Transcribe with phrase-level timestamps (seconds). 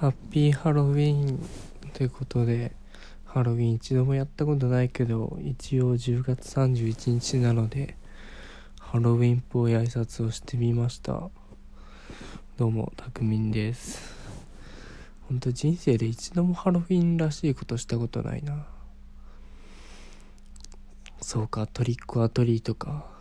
[0.00, 1.44] ハッピーハロウィン
[1.92, 2.70] ということで
[3.24, 7.96] ハロウィン一度もやったことないけど一応10月31日なので
[8.78, 11.30] ハロウィンっぽい挨拶をしてみました。
[12.56, 14.14] どうもたくみんです。
[15.28, 18.68] ほんと人生で一度もハロウィンらしいことしたことないな。
[21.20, 23.17] そうかトリックアトリートか。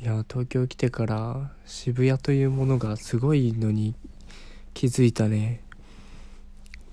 [0.00, 3.96] いや東京来てから渋谷というものがすごいのに
[4.72, 5.60] 気づいたね。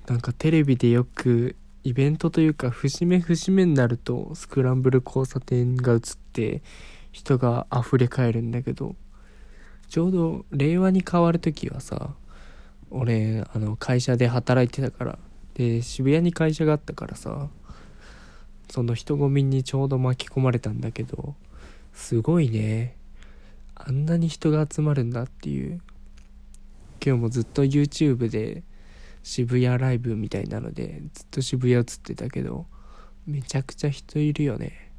[0.08, 6.00] なんかテレビでよくイベントというか節目節目になるとスクランブル交差点が映っ
[6.34, 6.64] て
[7.12, 8.96] 人が溢れ返るんだけど
[9.88, 12.16] ちょうど令和に変わる時はさ
[12.90, 15.20] 俺あの会社で働いてたから
[15.54, 17.50] で渋谷に会社があったからさ
[18.70, 21.36] その人混みにちょうど巻き込まれたんだけど
[21.96, 22.96] すごいね。
[23.74, 25.82] あんなに人が集まるんだっていう。
[27.04, 28.64] 今日もずっと YouTube で
[29.24, 32.66] 渋谷ライブみたいなのでずっと渋谷映ってたけど
[33.26, 34.92] めちゃくちゃ人いるよね。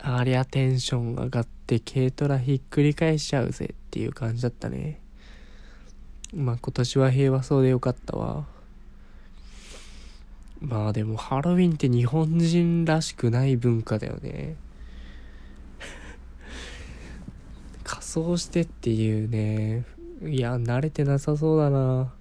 [0.00, 5.00] ありゃテンション上がって軽トラひっくり返しちゃうぜっていう感じだったね。
[6.34, 8.46] まあ今年は平和そうでよかったわ。
[10.64, 14.56] まあでもハロウィンって日本人らしくない文化だよね。
[17.84, 19.84] 仮装してっていうね。
[20.26, 22.14] いや慣れてなさそうだな。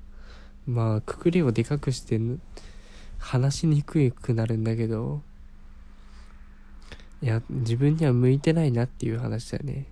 [0.68, 2.20] まあくくりをでかくして
[3.18, 5.22] 話しにくくなるんだけど。
[7.22, 9.86] いや自分には向いてないなっていう話だよね。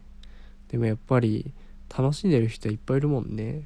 [0.67, 1.53] でもやっぱり
[1.87, 3.65] 楽しんでる人いっぱいいるもんね。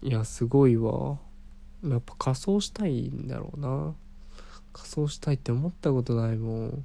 [0.00, 1.18] いやすごいわ。
[1.84, 3.94] やっぱ仮装したいんだろうな。
[4.72, 6.84] 仮装したいって思ったことないもん。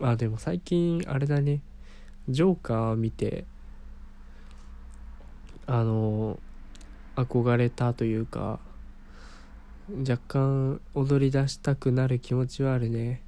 [0.00, 1.60] あでも最近あれだね。
[2.28, 3.44] ジョーカー見て
[5.66, 6.38] あの
[7.14, 8.58] 憧れたというか
[9.88, 13.22] 若干踊り出したくなる気持ちはあるね。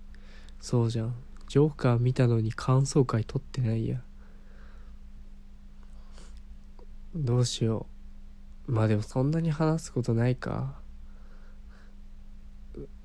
[0.60, 1.14] そうじゃん。
[1.48, 4.00] ジョーカー見たのに感想会撮ってないや。
[7.14, 7.97] どうしよう。
[8.68, 10.74] まあでもそんなに話すことないか。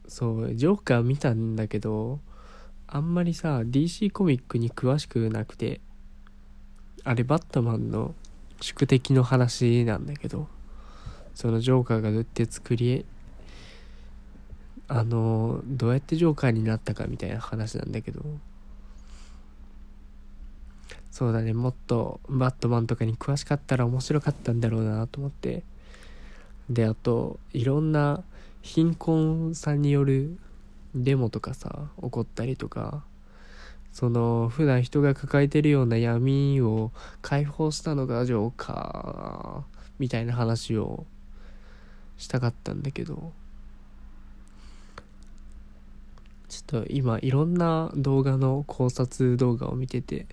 [0.06, 2.20] そうジョーカー見たんだけど
[2.88, 5.80] あんまりさ DC コミックに詳しくなくて
[7.06, 8.14] あれバットマンの
[8.60, 10.50] 宿敵の話なんだけど
[11.34, 13.06] そのジョーカーがどうやって作り
[14.90, 18.22] あのどうやってジョーカーになったかみたいな話なんだけど。
[21.14, 21.54] そうだね。
[21.54, 25.62] もっとバットマンとかに詳しかったら面白かったんだろうなと思って。
[26.72, 28.24] であといろんな
[28.64, 30.40] 貧困さんによる
[30.96, 33.04] デモとかさ起こったりとか。
[33.92, 36.92] その普段人が抱えてるような闇を
[37.22, 41.06] 解放したのがジョーカーみたいな話を
[42.18, 43.32] したかったんだけど。
[46.50, 50.26] ちょっと今いろんな動画の考察動画を見てて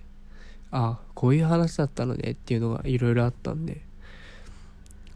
[0.71, 3.81] あこういう話だったのねっていうのがいろいろあったんで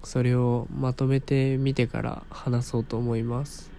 [0.03, 3.71] それをまとめてみてから話そうと思います。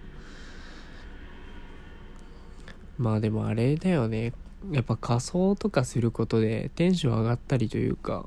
[2.97, 4.33] まあでもあれだよね。
[4.71, 8.25] やっぱ仮装とかすることでテンション上がったりというか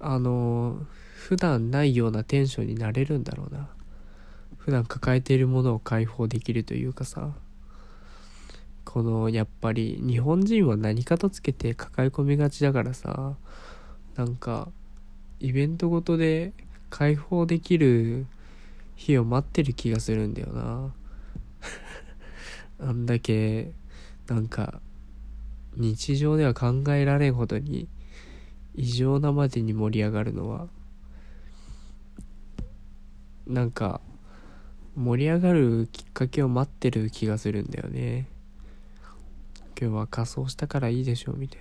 [0.00, 0.78] あの
[1.16, 3.68] 普段ないようなテンションになれるんだろうな。
[4.58, 7.32] 普段抱えているものを解放できるというかさ。
[8.98, 13.36] このやっぱり日本人は何かとつけて抱え込みがちだからさ
[14.16, 14.70] なんか
[15.38, 16.52] イベントごとで
[16.90, 18.26] 解放できる
[18.96, 20.92] 日を待ってる気がするんだよな。
[22.88, 23.70] あんだけ
[24.26, 24.80] なんか
[25.76, 27.86] 日常では考えられんほどに
[28.74, 30.66] 異常なまでに盛り上がるのは
[33.46, 34.00] なんか
[34.96, 38.37] 盛り上がるきっかけを待ってる気がするんだよね。
[39.80, 41.60] 今日は仮装したからいいでしょみたい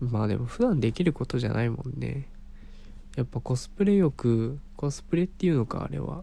[0.00, 0.08] な。
[0.08, 2.28] まあでも普段できることじゃないもんね。
[3.16, 6.22] やっぱコスプレ欲コスプレっていうのかあれは。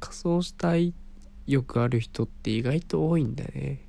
[0.00, 0.94] 仮装したい
[1.46, 3.82] 欲ある人って意外と多いんだね。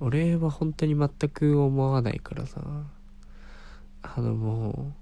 [0.00, 2.62] 俺は本当に全く思わないからさ。
[4.00, 4.92] あのもう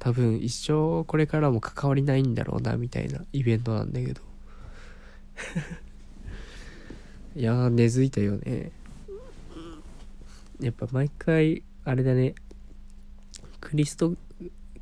[0.00, 4.22] 多分一生これからも関わりないんだろうなみたいなイベントなんだけど。
[7.34, 8.72] いやー根付いたよね。
[10.60, 12.34] やっぱ毎回あれだね。
[13.60, 14.14] クリスト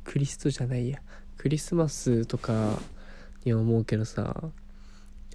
[0.03, 0.99] クリストじゃないや。
[1.37, 2.77] クリスマスとか
[3.45, 4.35] に思うけどさ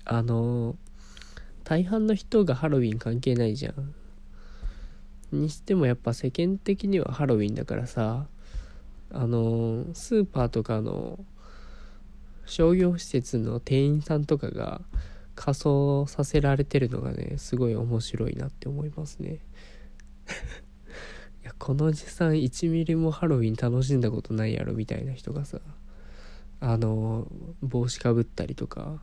[0.04, 0.76] あの
[1.64, 3.94] 大半の人がハロウィン関係ないじゃん。
[5.32, 8.26] にしてもやっぱ世間的にはハロウィンだからさ
[9.10, 11.18] あのスーパーとかの
[12.44, 14.82] 商業施設の店員さんとかが
[15.36, 19.38] 仮装させられてるのがねすごい面白いなって思いますね。
[21.44, 25.60] いやこのおじさん1ミリもハロウィン楽しんだことないやろみたいな人がさ
[26.58, 27.30] あの
[27.62, 29.00] 帽子かぶったりとか。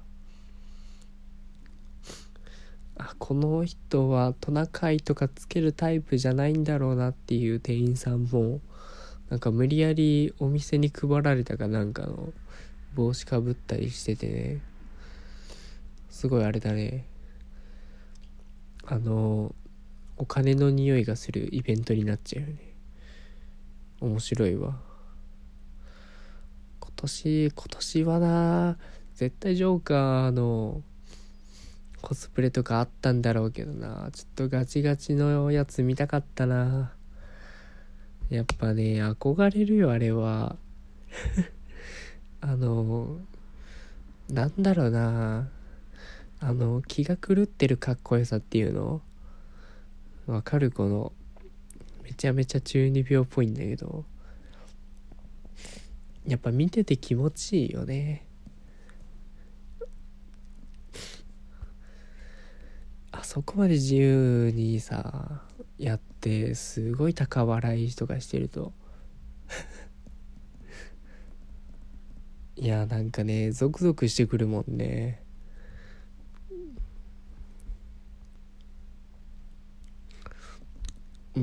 [2.95, 8.62] あこの人はトナカイとかつけるタイプじゃないんだろうなっていう店員さんも
[9.30, 12.31] なんか無理やりお店に配られたかなんかの
[12.94, 14.72] 帽子かぶったりしててね。
[16.23, 17.05] すごいあれだね。
[18.85, 19.53] あの
[20.15, 22.59] お金の匂いがするイベントになっちゃうよね。
[23.99, 24.79] 面白いわ。
[26.79, 28.77] 今年今年はな
[29.15, 30.81] 絶対ジョーカーの
[32.01, 34.09] コスプレとかあったんだろうけどな。
[34.13, 36.93] ちょっとガチガチのやつ見たかったな。
[38.29, 40.55] やっぱね憧れるよあれは。
[42.39, 43.19] あの
[44.29, 45.49] なんだろうな。
[46.45, 49.01] あの気が狂ってるかっこよさっていうの？
[50.28, 50.72] わかる？
[50.72, 51.13] この
[52.04, 54.04] めちゃめちゃ中二病っぽいんだけど。
[56.28, 58.25] やっぱ見てて気持ちいいよね。
[63.13, 65.44] あそこまで自由にさ
[65.78, 68.74] やってすごい高笑いとかしてると。
[72.57, 75.22] いやなんかねゾクゾクしてくるもんね。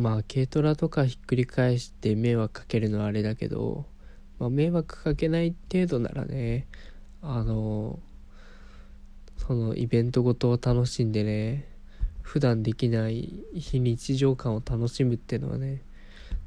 [0.01, 3.85] まあ軽トラとかひっくり返して迷惑かけるのはあれだけど、
[4.39, 6.67] まあ、迷惑かけない程度ならね
[7.21, 7.99] あの
[9.37, 11.69] そのイベントごとを楽しんでね
[12.23, 15.83] 普段できない非日常感を楽しむっていうのはね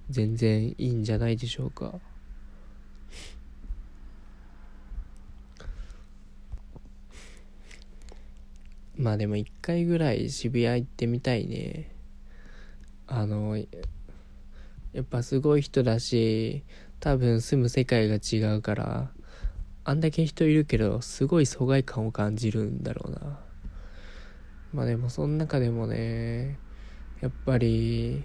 [0.09, 1.93] 全然いいんじゃないでしょうか。
[8.95, 11.93] まあでも一回ぐらい渋谷行ってみたいね。
[13.07, 13.65] あのや
[15.01, 16.63] っぱすごい人だし
[16.99, 19.11] 多分住む世界が違うから
[19.83, 23.39] あんだけ人いるけどすごい疎外感を感じるんだろうな。
[24.73, 26.57] まあでもその中でもね
[27.21, 28.23] やっぱり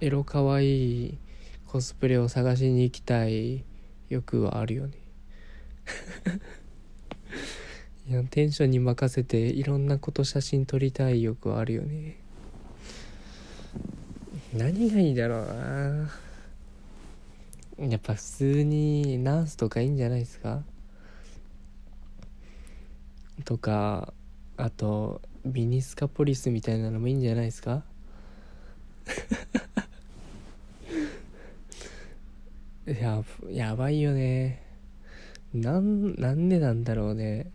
[0.00, 1.18] エロかわいい
[1.66, 3.64] コスプレを探しに行きたい
[4.08, 4.98] 欲はあるよね。
[8.08, 12.21] いやテンションに任せていろんなこと写真撮りたい欲はあるよね。
[14.54, 16.10] 何がいいだろうな。
[17.88, 20.62] やっぱ普通にナースとかいいんじゃないですか？
[23.44, 24.12] とか
[24.56, 27.82] あとミニスカポリスみたいなのもいいんじゃないですか？
[32.86, 34.62] ややばいよね。
[35.54, 37.50] なんなんでなんだろうね。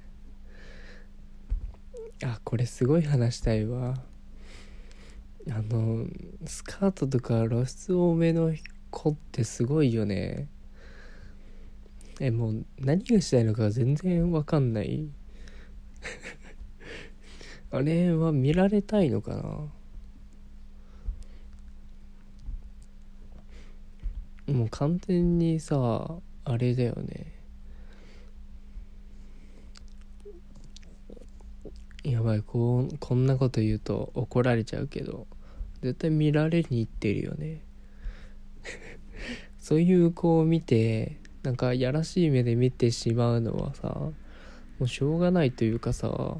[2.23, 3.93] あこれすごい話したいわ。
[5.49, 6.05] あの
[6.45, 8.53] スカートとか露出多めの
[8.91, 10.49] 子ってすごいよね。
[12.19, 15.07] えもう何がしたいのか全然わかんない。
[17.71, 19.71] あれは見られたいのか
[24.47, 24.53] な？
[24.53, 27.33] もう完全にさあれだよね。
[32.03, 35.27] やばいこうこんなこと言うと怒られちゃうけど。
[35.81, 37.61] 絶対見られに行ってるよね。
[39.59, 44.13] そういう子を見てなんかやらしい目で見てしまうのはさも
[44.81, 46.37] うしょうがないというかさ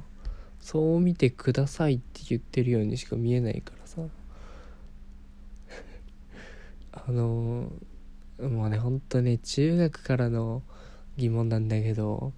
[0.60, 4.02] そう見てくださいって言ってるようにしか見えないからさ。
[6.92, 7.72] あの
[8.40, 10.64] もうねほんとね中学からの
[11.16, 12.34] 疑問なんだけど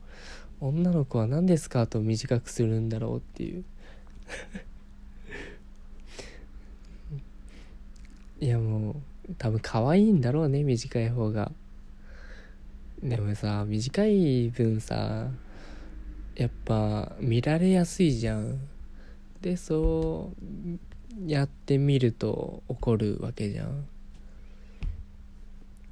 [0.62, 3.64] 女の子は何でスカートを短くするんだろうっていう。
[8.42, 8.92] いやも
[9.28, 11.52] う多分可愛いんだろうね短い方が。
[13.04, 15.28] でもさ短い分さ
[16.36, 18.60] やっぱ見られやすいじゃん。
[19.42, 20.32] でそ
[21.26, 23.86] うやってみると怒るわけじゃん。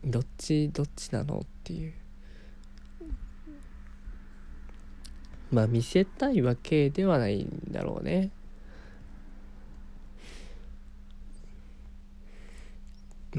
[0.06, 1.94] どっちどっちなのっていう。
[5.52, 8.32] まあ見せたいわけではないんだろうね。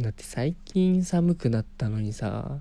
[0.02, 2.60] だって最近寒くなったのにさ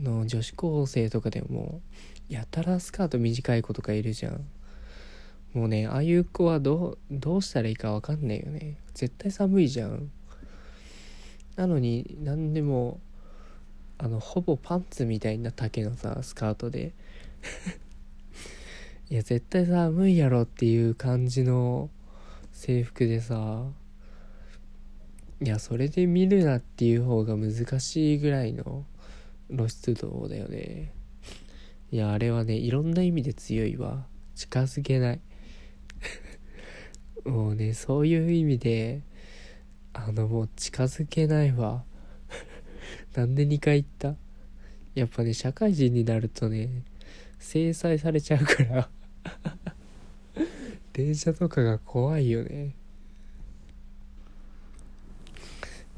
[0.00, 1.80] の女子高生とかでも
[2.28, 4.46] やたらスカート短い子とかいるじゃん。
[5.54, 8.76] もうねああいう子はどうどうしたらいいか分かんないよね。
[8.94, 10.10] 絶対寒いじゃん。
[11.56, 13.00] なのに何でも
[13.96, 16.92] あのほぼパンツみたいな丈のさスカートで。
[19.10, 21.88] いや絶対寒いやろっていう感じの
[22.52, 23.64] 制服でさ
[25.40, 28.84] いやそれで見るなっていう方が難しいぐらいの
[29.54, 30.92] 露出度だよね。
[31.90, 34.06] いやあれはねいろんな意味で強いわ。
[34.34, 35.20] 近づけない。
[37.24, 39.02] もうねそういう意味で
[39.92, 41.84] あのもう近づけないわ。
[43.14, 44.16] なんで2回言った？
[44.94, 46.82] やっぱね社会人になるとね
[47.38, 48.90] 制裁されちゃうから。
[50.92, 52.74] 電車とかが怖いよね。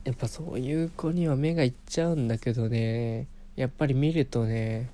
[0.04, 3.26] やっぱそういう子には目がいっちゃうんだけどね。
[3.56, 4.90] やっぱり見るとね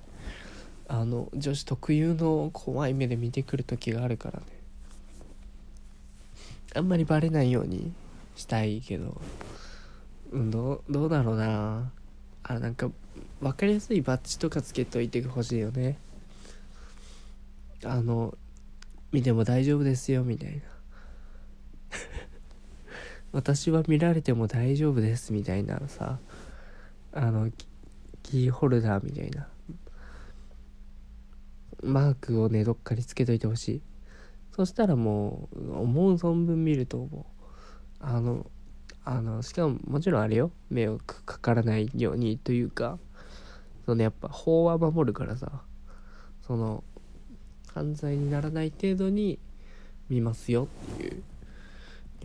[0.87, 4.45] あの女子特有の怖い目で見てくる時があるからね。
[6.75, 7.93] あんまりバレないように
[8.35, 9.19] したいけど。
[10.31, 11.91] うんどうだろうな。
[12.43, 12.89] あなんか
[13.39, 15.97] 分かりやすいバッジとかつけといてほしいよね。
[17.83, 18.37] あの
[19.11, 20.61] 見ても大丈夫ですよみたいな。
[23.37, 26.17] 私は見られても大丈夫ですみたいなさ
[27.13, 27.51] あの
[28.23, 29.47] キーホルダーみたいな
[31.83, 33.81] マークをねどっかにつけといてほしい。
[34.55, 37.25] そしたらもう思う存分見ると思う。
[37.99, 38.49] あの
[39.05, 40.49] あのしかももちろんあれよ。
[40.71, 42.97] 迷惑かからないようにというか
[43.85, 45.61] そのやっぱ法は守るからさ
[46.41, 46.83] その
[47.71, 49.37] 犯罪にならない程度に
[50.09, 51.16] 見ますよっていう。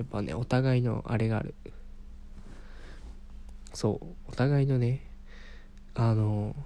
[0.02, 1.54] やっぱねお互いのあれがある。
[3.72, 4.06] そう。
[4.28, 5.08] お互いのね
[5.94, 6.56] あの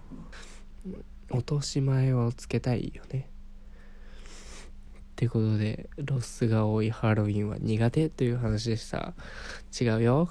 [1.31, 3.28] 落とし前をつけたいよね。
[3.28, 9.12] ってことでロスが多いハロウィンは苦手という話でした。
[9.78, 10.31] 違うよ。